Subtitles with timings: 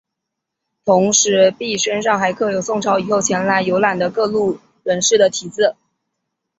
[0.83, 5.75] 同时碑身上还刻有宋朝以后前来游览的各路人士的题字。